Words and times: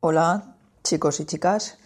Hola 0.00 0.54
chicos 0.84 1.18
y 1.18 1.24
chicas. 1.24 1.76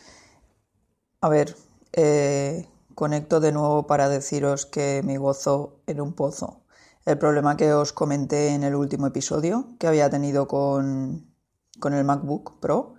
A 1.22 1.30
ver, 1.30 1.56
eh, 1.94 2.68
conecto 2.94 3.40
de 3.40 3.52
nuevo 3.52 3.86
para 3.86 4.10
deciros 4.10 4.66
que 4.66 5.00
mi 5.02 5.16
gozo 5.16 5.80
en 5.86 5.98
un 5.98 6.12
pozo. 6.12 6.60
El 7.06 7.16
problema 7.16 7.56
que 7.56 7.72
os 7.72 7.94
comenté 7.94 8.48
en 8.48 8.64
el 8.64 8.74
último 8.74 9.06
episodio 9.06 9.76
que 9.78 9.86
había 9.86 10.10
tenido 10.10 10.46
con, 10.46 11.34
con 11.80 11.94
el 11.94 12.04
MacBook 12.04 12.60
Pro 12.60 12.96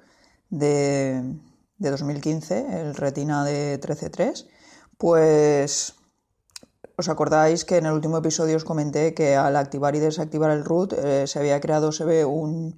de, 0.50 1.22
de 1.78 1.92
2015, 1.92 2.82
el 2.82 2.96
Retina 2.96 3.46
de 3.46 3.80
13.3, 3.80 4.48
pues 4.98 5.94
os 6.98 7.08
acordáis 7.08 7.66
que 7.66 7.78
en 7.78 7.86
el 7.86 7.94
último 7.94 8.18
episodio 8.18 8.58
os 8.58 8.66
comenté 8.66 9.14
que 9.14 9.36
al 9.36 9.58
activar 9.58 9.96
y 9.96 10.00
desactivar 10.00 10.50
el 10.50 10.66
root 10.66 10.94
eh, 10.94 11.28
se 11.28 11.38
había 11.38 11.62
creado, 11.62 11.92
se 11.92 12.04
ve 12.04 12.26
un, 12.26 12.78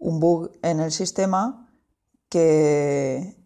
un 0.00 0.18
bug 0.18 0.50
en 0.62 0.80
el 0.80 0.90
sistema 0.90 1.69
que, 2.30 3.36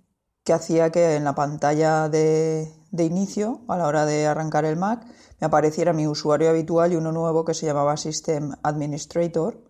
hacía 0.52 0.91
que 0.91 1.16
en 1.16 1.25
la 1.25 1.34
pantalla 1.34 2.09
de, 2.09 2.70
inicio, 2.92 3.62
a 3.69 3.77
la 3.77 3.88
hora 3.88 4.06
de 4.06 4.27
arrancar 4.27 4.65
el 4.65 4.77
Mac, 4.77 5.05
me 5.41 5.47
apareciera 5.47 5.92
mi 5.92 6.06
usuario 6.06 6.51
habitual 6.51 6.92
y 6.92 6.97
uno 6.97 7.11
nuevo 7.11 7.45
que 7.45 7.55
se 7.55 7.66
llamaba 7.66 7.97
System 7.97 8.52
Administrator, 8.62 9.65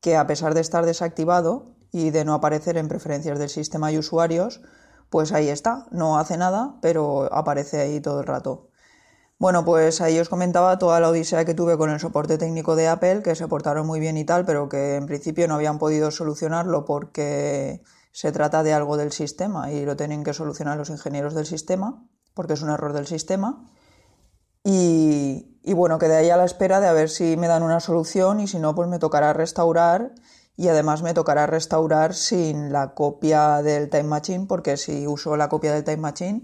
que 0.00 0.16
a 0.16 0.26
pesar 0.26 0.54
de 0.54 0.60
estar 0.60 0.84
desactivado 0.84 1.76
y 1.92 2.10
de 2.10 2.24
no 2.24 2.34
aparecer 2.34 2.76
en 2.76 2.88
preferencias 2.88 3.38
del 3.38 3.48
sistema 3.48 3.92
y 3.92 3.98
usuarios, 3.98 4.60
pues 5.08 5.32
ahí 5.32 5.48
está, 5.48 5.86
no 5.90 6.18
hace 6.18 6.36
nada, 6.36 6.78
pero 6.82 7.32
aparece 7.32 7.80
ahí 7.80 8.00
todo 8.00 8.20
el 8.20 8.26
rato. 8.26 8.68
Bueno, 9.38 9.64
pues 9.64 10.00
ahí 10.00 10.18
os 10.20 10.28
comentaba 10.28 10.78
toda 10.78 11.00
la 11.00 11.08
odisea 11.10 11.44
que 11.44 11.54
tuve 11.54 11.76
con 11.76 11.90
el 11.90 12.00
soporte 12.00 12.38
técnico 12.38 12.76
de 12.76 12.88
Apple, 12.88 13.22
que 13.22 13.34
se 13.34 13.48
portaron 13.48 13.86
muy 13.86 14.00
bien 14.00 14.16
y 14.16 14.24
tal, 14.24 14.44
pero 14.44 14.68
que 14.68 14.96
en 14.96 15.06
principio 15.06 15.48
no 15.48 15.54
habían 15.54 15.78
podido 15.78 16.10
solucionarlo 16.12 16.84
porque 16.84 17.82
se 18.12 18.30
trata 18.30 18.62
de 18.62 18.72
algo 18.72 18.96
del 18.96 19.10
sistema 19.10 19.72
y 19.72 19.84
lo 19.84 19.96
tienen 19.96 20.22
que 20.22 20.32
solucionar 20.32 20.78
los 20.78 20.90
ingenieros 20.90 21.34
del 21.34 21.46
sistema, 21.46 22.06
porque 22.34 22.52
es 22.52 22.62
un 22.62 22.70
error 22.70 22.92
del 22.92 23.06
sistema. 23.06 23.68
Y, 24.62 25.58
y 25.64 25.72
bueno, 25.72 25.98
quedé 25.98 26.16
ahí 26.16 26.30
a 26.30 26.36
la 26.36 26.44
espera 26.44 26.80
de 26.80 26.86
a 26.86 26.92
ver 26.92 27.08
si 27.08 27.36
me 27.36 27.48
dan 27.48 27.64
una 27.64 27.80
solución 27.80 28.38
y 28.38 28.46
si 28.46 28.58
no, 28.60 28.74
pues 28.74 28.88
me 28.88 29.00
tocará 29.00 29.32
restaurar 29.32 30.14
y 30.56 30.68
además 30.68 31.02
me 31.02 31.14
tocará 31.14 31.46
restaurar 31.46 32.14
sin 32.14 32.72
la 32.72 32.94
copia 32.94 33.62
del 33.62 33.90
Time 33.90 34.04
Machine, 34.04 34.46
porque 34.46 34.76
si 34.76 35.06
uso 35.06 35.36
la 35.36 35.48
copia 35.48 35.72
del 35.72 35.82
Time 35.82 35.96
Machine 35.96 36.42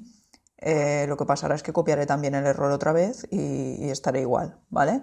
eh, 0.58 1.06
lo 1.08 1.16
que 1.16 1.24
pasará 1.24 1.54
es 1.54 1.62
que 1.62 1.72
copiaré 1.72 2.04
también 2.06 2.34
el 2.34 2.44
error 2.44 2.72
otra 2.72 2.92
vez 2.92 3.26
y, 3.30 3.88
estaré 3.90 4.20
igual, 4.22 4.58
¿vale? 4.70 5.02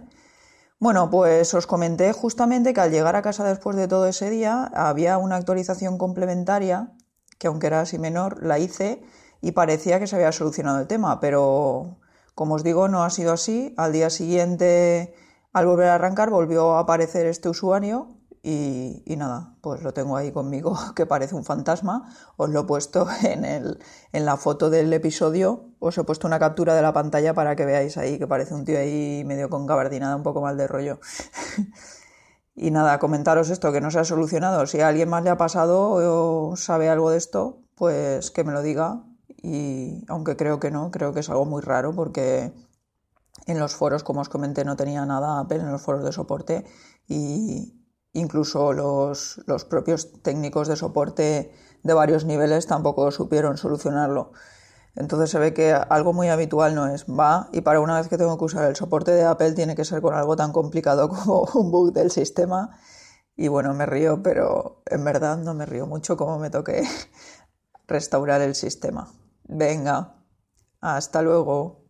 Bueno, 0.80 1.10
pues 1.10 1.54
os 1.54 1.68
comenté 1.68 2.12
justamente 2.14 2.74
que 2.74 2.82
al 2.82 2.92
llegar 2.92 3.16
a 3.16 3.22
casa 3.22 3.44
después 3.44 3.76
de 3.76 3.88
todo 3.88 4.08
ese 4.08 4.30
día 4.30 4.72
había 4.74 5.18
una 5.18 5.38
actualización 5.38 5.98
complementaria 5.98 6.96
que 7.38 7.48
aunque 7.48 7.68
era 7.68 7.82
así 7.82 8.00
menor, 8.00 8.44
la 8.44 8.60
hice 8.60 9.04
y 9.42 9.52
parecía 9.52 10.00
que 10.00 10.08
se 10.08 10.16
había 10.16 10.32
solucionado 10.32 10.80
el 10.80 10.88
tema, 10.88 11.20
pero 11.20 11.98
como 12.34 12.56
os 12.56 12.64
digo, 12.64 12.88
no 12.88 13.04
ha 13.04 13.10
sido 13.10 13.34
así. 13.34 13.74
Al 13.78 13.94
día 13.94 14.10
siguiente, 14.10 15.14
al 15.54 15.66
volver 15.66 15.88
a 15.88 15.96
arrancar, 15.96 16.30
volvió 16.30 16.74
a 16.74 16.80
aparecer 16.80 17.26
este 17.28 17.50
usuario 17.50 18.18
y, 18.44 19.04
nada, 19.18 19.56
pues 19.62 19.82
lo 19.82 19.94
tengo 19.94 20.18
ahí 20.18 20.32
conmigo, 20.32 20.78
que 20.96 21.06
parece 21.06 21.36
un 21.36 21.44
fantasma. 21.44 22.14
Os 22.38 22.50
lo 22.50 22.62
he 22.62 22.64
puesto 22.64 23.08
en, 23.24 23.46
el, 23.46 23.80
en 24.12 24.26
la 24.26 24.38
foto 24.38 24.70
del 24.70 24.92
episodio. 24.94 25.72
Os 25.86 25.98
he 26.00 26.04
puesto 26.04 26.26
una 26.26 26.40
captura 26.40 26.74
de 26.74 26.82
la 26.82 26.94
pantalla 26.94 27.36
para 27.36 27.56
que 27.56 27.66
veáis 27.66 27.96
ahí 27.98 28.18
que 28.18 28.26
parece 28.26 28.56
un 28.56 28.66
tío 28.66 28.80
ahí 28.80 29.24
medio 29.24 29.50
con 29.50 29.68
gabardinada, 29.68 30.16
un 30.16 30.24
poco 30.24 30.42
mal 30.42 30.58
de 30.58 30.68
rollo. 30.68 31.00
y 32.56 32.72
nada, 32.72 32.98
comentaros 32.98 33.52
esto, 33.52 33.72
que 33.72 33.82
no 33.82 33.92
se 33.92 34.00
ha 34.00 34.04
solucionado. 34.04 34.66
Si 34.66 34.82
a 34.82 34.88
alguien 34.88 35.10
más 35.10 35.24
le 35.24 35.30
ha 35.30 35.38
pasado 35.38 35.92
o 35.92 36.56
sabe 36.56 36.90
algo 36.90 37.12
de 37.12 37.18
esto, 37.18 37.62
pues 37.76 38.32
que 38.32 38.44
me 38.44 38.52
lo 38.52 38.64
diga. 38.64 39.04
Y 39.44 40.04
aunque 40.08 40.36
creo 40.36 40.60
que 40.60 40.72
no, 40.72 40.90
creo 40.90 41.14
que 41.14 41.20
es 41.20 41.30
algo 41.30 41.46
muy 41.46 41.62
raro 41.62 41.94
porque 41.94 42.52
en 43.46 43.60
los 43.60 43.76
foros, 43.76 44.04
como 44.04 44.22
os 44.22 44.30
comenté, 44.30 44.66
no 44.66 44.76
tenía 44.76 45.06
nada 45.06 45.40
Apple 45.40 45.60
en 45.60 45.72
los 45.72 45.84
foros 45.84 46.04
de 46.04 46.12
soporte 46.12 46.66
y, 47.08 47.76
Incluso 48.16 48.72
los, 48.72 49.42
los 49.46 49.66
propios 49.66 50.14
técnicos 50.22 50.70
de 50.70 50.78
soporte 50.78 51.52
de 51.84 51.94
varios 51.94 52.24
niveles 52.24 52.66
tampoco 52.66 53.12
supieron 53.12 53.58
solucionarlo. 53.58 54.32
Entonces 54.96 55.30
se 55.30 55.40
ve 55.40 55.54
que 55.54 55.74
algo 55.74 56.14
muy 56.14 56.30
habitual 56.30 56.74
no 56.76 56.88
es. 56.88 57.06
Va 57.06 57.50
y 57.52 57.62
para 57.62 57.80
una 57.82 57.98
vez 57.98 58.08
que 58.08 58.18
tengo 58.18 58.38
que 58.38 58.46
usar 58.46 58.70
el 58.70 58.76
soporte 58.76 59.12
de 59.12 59.26
Apple 59.26 59.54
tiene 59.54 59.76
que 59.76 59.86
ser 59.86 60.02
con 60.02 60.14
algo 60.14 60.36
tan 60.36 60.52
complicado 60.52 61.10
como 61.10 61.48
un 61.54 61.72
bug 61.72 61.94
del 61.94 62.12
sistema. 62.12 62.78
Y 63.36 63.50
bueno, 63.50 63.74
me 63.74 63.86
río, 63.86 64.24
pero 64.24 64.82
en 64.86 65.04
verdad 65.04 65.38
no 65.38 65.54
me 65.54 65.66
río 65.66 65.86
mucho 65.88 66.16
como 66.16 66.40
me 66.40 66.50
toque 66.50 66.84
restaurar 67.88 68.42
el 68.42 68.56
sistema. 68.56 69.12
Venga, 69.44 70.16
hasta 70.82 71.22
luego. 71.22 71.85